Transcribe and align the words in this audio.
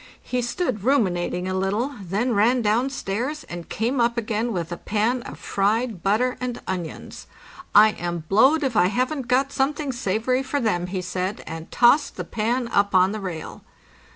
He 0.23 0.41
stood 0.41 0.83
ruminating 0.83 1.47
a 1.47 1.53
little, 1.53 1.93
then 2.01 2.33
ran 2.33 2.63
down 2.63 2.89
stairs, 2.89 3.43
and 3.43 3.69
came 3.69 4.01
up 4.01 4.17
again 4.17 4.51
with 4.51 4.71
a 4.71 4.77
pan 4.77 5.21
of 5.21 5.37
fried 5.37 6.01
butter 6.01 6.37
and 6.41 6.59
onions.'' 6.65 7.27
Iam 7.75 8.23
blowed 8.27 8.63
if 8.63 8.75
I 8.75 8.87
haven't 8.87 9.27
got 9.27 9.51
something 9.51 9.91
savory 9.91 10.41
for 10.41 10.59
them," 10.59 10.87
he 10.87 11.03
said, 11.03 11.43
and 11.45 11.69
tossed 11.69 12.15
the 12.15 12.23
pan 12.23 12.67
up 12.69 12.95
on 12.95 13.11
the 13.11 13.19
rail. 13.19 13.61